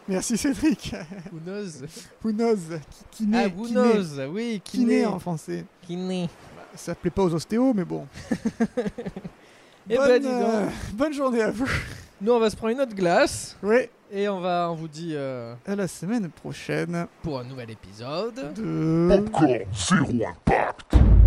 Merci 0.08 0.36
Cédric. 0.36 0.92
Who 1.32 1.38
knows 1.38 1.86
Who 2.24 2.32
knows 2.32 2.56
Qui, 2.90 3.04
qui 3.12 3.26
naît 3.26 3.44
Ah, 3.46 3.56
who 3.56 3.66
qui 3.66 3.74
naît- 3.74 3.92
knows 3.94 4.26
Oui, 4.32 4.60
Qui 4.64 4.78
qui 4.78 4.84
naît 4.84 4.96
naît 5.00 5.06
en 5.06 5.18
français. 5.20 5.64
Qui 5.82 5.96
naît 5.96 6.28
Ça 6.74 6.94
plaît 6.96 7.10
pas 7.12 7.22
aux 7.22 7.32
ostéos, 7.34 7.72
mais 7.74 7.84
bon. 7.84 8.06
Eh 9.90 9.96
bonne, 9.96 10.06
ben, 10.08 10.20
dis 10.22 10.28
donc. 10.28 10.42
euh, 10.44 10.68
bonne 10.94 11.12
journée 11.12 11.42
à 11.42 11.50
vous. 11.50 11.66
Nous, 12.20 12.30
on 12.32 12.38
va 12.38 12.48
se 12.50 12.54
prendre 12.56 12.72
une 12.72 12.80
autre 12.80 12.94
glace 12.94 13.56
Oui, 13.64 13.88
et 14.12 14.28
on 14.28 14.40
va, 14.40 14.68
on 14.70 14.74
vous 14.74 14.88
dit 14.88 15.12
euh, 15.14 15.54
à 15.66 15.74
la 15.74 15.88
semaine 15.88 16.28
prochaine 16.28 17.06
pour 17.22 17.38
un 17.38 17.44
nouvel 17.44 17.70
épisode. 17.70 18.54
de... 18.54 19.08
Popcorn 19.08 19.60
Zero 19.72 20.06
Impact. 20.06 21.21